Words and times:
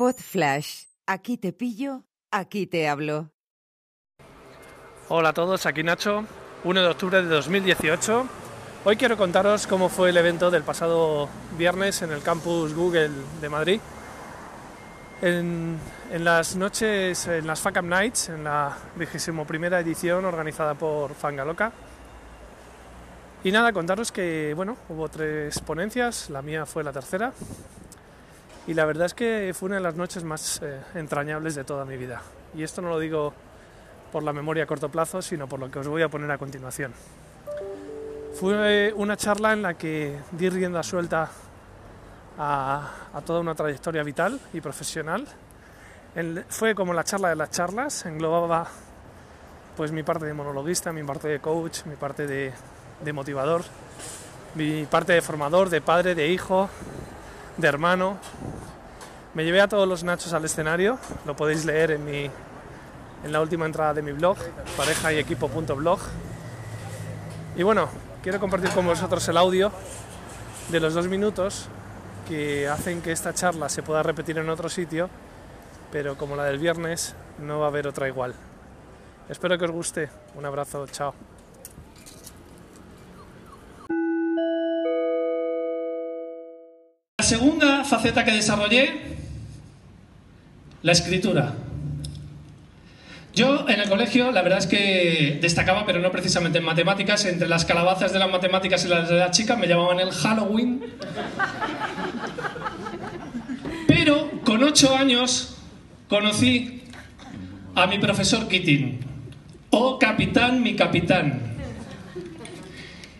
Pod 0.00 0.16
Flash. 0.16 0.84
Aquí 1.06 1.36
te 1.36 1.52
pillo, 1.52 2.06
aquí 2.30 2.66
te 2.66 2.88
hablo. 2.88 3.32
Hola 5.10 5.28
a 5.28 5.32
todos, 5.34 5.66
aquí 5.66 5.82
Nacho, 5.82 6.24
1 6.64 6.80
de 6.80 6.88
octubre 6.88 7.22
de 7.22 7.28
2018. 7.28 8.26
Hoy 8.86 8.96
quiero 8.96 9.18
contaros 9.18 9.66
cómo 9.66 9.90
fue 9.90 10.08
el 10.08 10.16
evento 10.16 10.50
del 10.50 10.62
pasado 10.62 11.28
viernes 11.58 12.00
en 12.00 12.12
el 12.12 12.22
campus 12.22 12.72
Google 12.72 13.10
de 13.42 13.48
Madrid. 13.50 13.78
En, 15.20 15.78
en 16.10 16.24
las 16.24 16.56
noches, 16.56 17.26
en 17.26 17.46
las 17.46 17.60
FACAM 17.60 17.86
Nights, 17.86 18.30
en 18.30 18.44
la 18.44 18.74
21 18.96 19.44
edición 19.80 20.24
organizada 20.24 20.72
por 20.72 21.12
Fangaloca. 21.12 21.72
Y 23.44 23.52
nada, 23.52 23.70
contaros 23.74 24.12
que, 24.12 24.54
bueno, 24.56 24.78
hubo 24.88 25.10
tres 25.10 25.60
ponencias, 25.60 26.30
la 26.30 26.40
mía 26.40 26.64
fue 26.64 26.84
la 26.84 26.90
tercera. 26.90 27.34
Y 28.66 28.74
la 28.74 28.84
verdad 28.84 29.06
es 29.06 29.14
que 29.14 29.52
fue 29.54 29.66
una 29.66 29.76
de 29.76 29.82
las 29.82 29.94
noches 29.94 30.22
más 30.22 30.60
eh, 30.62 30.80
entrañables 30.94 31.54
de 31.54 31.64
toda 31.64 31.84
mi 31.84 31.96
vida. 31.96 32.22
Y 32.54 32.62
esto 32.62 32.82
no 32.82 32.90
lo 32.90 32.98
digo 32.98 33.32
por 34.12 34.22
la 34.22 34.32
memoria 34.32 34.64
a 34.64 34.66
corto 34.66 34.88
plazo, 34.88 35.22
sino 35.22 35.48
por 35.48 35.60
lo 35.60 35.70
que 35.70 35.78
os 35.78 35.88
voy 35.88 36.02
a 36.02 36.08
poner 36.08 36.30
a 36.30 36.38
continuación. 36.38 36.92
Fue 38.38 38.92
una 38.94 39.16
charla 39.16 39.52
en 39.52 39.62
la 39.62 39.74
que 39.74 40.16
di 40.32 40.48
rienda 40.48 40.82
suelta 40.82 41.30
a, 42.38 42.90
toda 43.24 43.40
una 43.40 43.54
trayectoria 43.54 44.02
vital 44.02 44.40
y 44.52 44.60
profesional. 44.60 45.26
Fue 46.48 46.74
como 46.74 46.94
la 46.94 47.04
charla 47.04 47.30
de 47.30 47.36
las 47.36 47.50
charlas, 47.50 48.06
englobaba 48.06 48.66
pues 49.76 49.92
mi 49.92 50.02
parte 50.02 50.26
de 50.26 50.34
monologuista, 50.34 50.92
mi 50.92 51.02
parte 51.02 51.28
de 51.28 51.40
coach, 51.40 51.84
mi 51.86 51.96
parte 51.96 52.26
de 52.26 53.12
motivador, 53.12 53.62
mi 54.54 54.84
parte 54.86 55.12
de 55.12 55.22
formador, 55.22 55.70
de 55.70 55.80
padre, 55.80 56.14
de 56.14 56.28
hijo, 56.28 56.68
de 57.56 57.68
hermano. 57.68 58.18
Me 59.34 59.44
llevé 59.44 59.60
a 59.60 59.68
todos 59.68 59.86
los 59.86 60.02
nachos 60.02 60.32
al 60.32 60.44
escenario, 60.44 60.98
lo 61.24 61.36
podéis 61.36 61.64
leer 61.64 61.92
en, 61.92 62.04
mi, 62.04 62.30
en 63.24 63.32
la 63.32 63.40
última 63.40 63.64
entrada 63.64 63.94
de 63.94 64.02
mi 64.02 64.10
blog, 64.12 64.36
pareja 64.76 65.12
y 65.12 65.18
equipo.blog. 65.18 66.00
Y 67.56 67.62
bueno, 67.62 67.88
quiero 68.22 68.40
compartir 68.40 68.70
con 68.70 68.86
vosotros 68.86 69.28
el 69.28 69.36
audio 69.36 69.70
de 70.68 70.80
los 70.80 70.94
dos 70.94 71.06
minutos 71.06 71.68
que 72.28 72.68
hacen 72.68 73.02
que 73.02 73.12
esta 73.12 73.32
charla 73.32 73.68
se 73.68 73.82
pueda 73.82 74.02
repetir 74.02 74.38
en 74.38 74.48
otro 74.48 74.68
sitio, 74.68 75.08
pero 75.92 76.16
como 76.16 76.36
la 76.36 76.44
del 76.44 76.58
viernes 76.58 77.14
no 77.38 77.60
va 77.60 77.66
a 77.66 77.68
haber 77.68 77.86
otra 77.86 78.08
igual. 78.08 78.34
Espero 79.28 79.56
que 79.56 79.64
os 79.64 79.70
guste. 79.70 80.08
Un 80.34 80.44
abrazo, 80.44 80.86
chao. 80.88 81.14
La 87.18 87.24
segunda 87.24 87.84
faceta 87.84 88.24
que 88.24 88.32
desarrollé, 88.32 89.09
la 90.82 90.92
escritura. 90.92 91.54
Yo 93.34 93.68
en 93.68 93.80
el 93.80 93.88
colegio 93.88 94.32
la 94.32 94.42
verdad 94.42 94.58
es 94.58 94.66
que 94.66 95.38
destacaba, 95.40 95.86
pero 95.86 96.00
no 96.00 96.10
precisamente 96.10 96.58
en 96.58 96.64
matemáticas, 96.64 97.24
entre 97.26 97.48
las 97.48 97.64
calabazas 97.64 98.12
de 98.12 98.18
las 98.18 98.30
matemáticas 98.30 98.84
y 98.84 98.88
las 98.88 99.08
de 99.08 99.16
las 99.16 99.30
chicas 99.30 99.58
me 99.58 99.66
llamaban 99.66 100.00
el 100.00 100.10
Halloween. 100.10 100.82
Pero 103.86 104.30
con 104.44 104.62
ocho 104.62 104.96
años 104.96 105.56
conocí 106.08 106.82
a 107.74 107.86
mi 107.86 107.98
profesor 107.98 108.48
Keating. 108.48 109.00
Oh 109.70 109.98
capitán, 109.98 110.62
mi 110.62 110.74
capitán. 110.74 111.40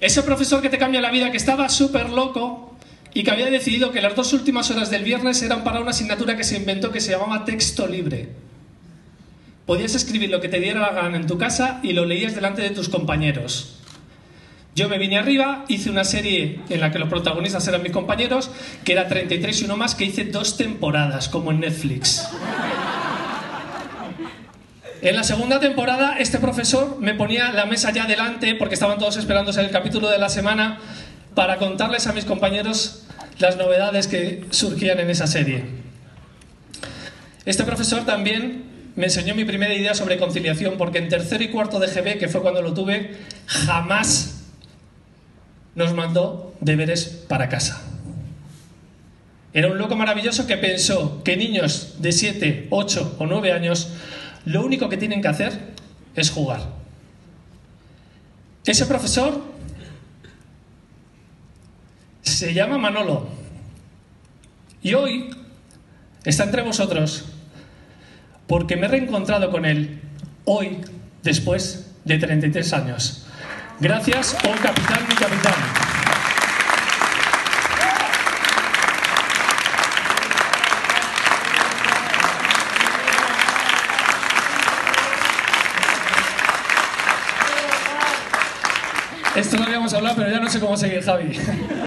Ese 0.00 0.22
profesor 0.22 0.60
que 0.60 0.68
te 0.68 0.76
cambia 0.76 1.00
la 1.00 1.10
vida, 1.10 1.30
que 1.30 1.38
estaba 1.38 1.68
súper 1.70 2.10
loco 2.10 2.73
y 3.14 3.22
que 3.22 3.30
había 3.30 3.48
decidido 3.48 3.92
que 3.92 4.02
las 4.02 4.16
dos 4.16 4.32
últimas 4.32 4.70
horas 4.72 4.90
del 4.90 5.04
viernes 5.04 5.40
eran 5.40 5.62
para 5.62 5.80
una 5.80 5.90
asignatura 5.90 6.36
que 6.36 6.42
se 6.42 6.56
inventó 6.56 6.90
que 6.90 7.00
se 7.00 7.12
llamaba 7.12 7.44
texto 7.44 7.86
libre. 7.86 8.30
Podías 9.66 9.94
escribir 9.94 10.30
lo 10.30 10.40
que 10.40 10.48
te 10.48 10.58
diera 10.58 10.80
la 10.80 10.92
gana 10.92 11.16
en 11.16 11.26
tu 11.26 11.38
casa 11.38 11.78
y 11.82 11.92
lo 11.92 12.04
leías 12.04 12.34
delante 12.34 12.60
de 12.60 12.70
tus 12.70 12.88
compañeros. 12.88 13.78
Yo 14.74 14.88
me 14.88 14.98
vine 14.98 15.16
arriba, 15.16 15.64
hice 15.68 15.88
una 15.88 16.02
serie 16.02 16.58
en 16.68 16.80
la 16.80 16.90
que 16.90 16.98
los 16.98 17.08
protagonistas 17.08 17.66
eran 17.68 17.84
mis 17.84 17.92
compañeros, 17.92 18.50
que 18.84 18.92
era 18.92 19.06
33 19.06 19.62
y 19.62 19.64
uno 19.66 19.76
más, 19.76 19.94
que 19.94 20.04
hice 20.04 20.24
dos 20.24 20.56
temporadas, 20.56 21.28
como 21.28 21.52
en 21.52 21.60
Netflix. 21.60 22.28
En 25.00 25.14
la 25.14 25.22
segunda 25.22 25.60
temporada, 25.60 26.16
este 26.18 26.38
profesor 26.38 26.96
me 26.98 27.14
ponía 27.14 27.52
la 27.52 27.66
mesa 27.66 27.92
ya 27.92 28.06
delante, 28.06 28.56
porque 28.56 28.74
estaban 28.74 28.98
todos 28.98 29.16
esperándose 29.16 29.60
el 29.60 29.70
capítulo 29.70 30.08
de 30.08 30.18
la 30.18 30.28
semana, 30.28 30.80
para 31.36 31.58
contarles 31.58 32.08
a 32.08 32.12
mis 32.12 32.24
compañeros 32.24 33.03
las 33.38 33.56
novedades 33.56 34.06
que 34.06 34.44
surgían 34.50 35.00
en 35.00 35.10
esa 35.10 35.26
serie. 35.26 35.64
Este 37.44 37.64
profesor 37.64 38.04
también 38.04 38.64
me 38.96 39.04
enseñó 39.04 39.34
mi 39.34 39.44
primera 39.44 39.74
idea 39.74 39.94
sobre 39.94 40.18
conciliación, 40.18 40.76
porque 40.78 40.98
en 40.98 41.08
tercero 41.08 41.42
y 41.42 41.48
cuarto 41.48 41.78
de 41.78 41.88
GB, 41.88 42.18
que 42.18 42.28
fue 42.28 42.42
cuando 42.42 42.62
lo 42.62 42.74
tuve, 42.74 43.16
jamás 43.46 44.42
nos 45.74 45.92
mandó 45.94 46.54
deberes 46.60 47.04
para 47.28 47.48
casa. 47.48 47.82
Era 49.52 49.68
un 49.68 49.78
loco 49.78 49.96
maravilloso 49.96 50.46
que 50.46 50.56
pensó 50.56 51.22
que 51.22 51.36
niños 51.36 51.96
de 51.98 52.12
7, 52.12 52.68
8 52.70 53.16
o 53.18 53.26
9 53.26 53.52
años 53.52 53.88
lo 54.44 54.64
único 54.64 54.88
que 54.88 54.96
tienen 54.96 55.22
que 55.22 55.28
hacer 55.28 55.52
es 56.16 56.30
jugar. 56.30 56.60
Ese 58.66 58.86
profesor 58.86 59.53
se 62.44 62.52
llama 62.52 62.76
Manolo 62.76 63.26
y 64.82 64.92
hoy 64.92 65.30
está 66.24 66.44
entre 66.44 66.60
vosotros 66.60 67.24
porque 68.46 68.76
me 68.76 68.84
he 68.84 68.88
reencontrado 68.90 69.50
con 69.50 69.64
él 69.64 70.02
hoy 70.44 70.82
después 71.22 71.90
de 72.04 72.18
33 72.18 72.72
años. 72.74 73.26
Gracias, 73.80 74.36
oh 74.46 74.62
capitán, 74.62 75.08
mi 75.08 75.14
capitán. 75.14 75.54
Esto 89.34 89.56
lo 89.56 89.64
habíamos 89.64 89.94
hablado, 89.94 90.16
pero 90.16 90.30
ya 90.30 90.40
no 90.40 90.50
sé 90.50 90.60
cómo 90.60 90.76
seguir, 90.76 91.02
Javi. 91.02 91.40